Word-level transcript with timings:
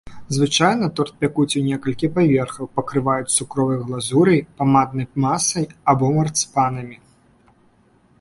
Звычайна 0.35 0.85
торт 0.99 1.11
пякуць 1.23 1.49
ў 1.59 1.73
некалькі 1.73 2.07
паверхаў, 2.15 2.69
пакрываюць 2.77 3.33
цукровай 3.37 3.77
глазурай, 3.89 4.39
памаднай 4.61 5.07
масай 5.27 5.69
або 5.95 6.05
марцыпанамі. 6.17 6.97